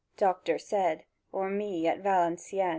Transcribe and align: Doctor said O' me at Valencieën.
Doctor 0.17 0.57
said 0.57 1.03
O' 1.31 1.47
me 1.47 1.85
at 1.85 2.01
Valencieën. 2.01 2.69